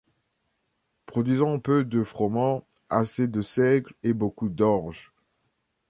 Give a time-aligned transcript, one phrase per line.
[1.05, 5.13] Produisant peu de froment, assez de seigle et beaucoup d'orge.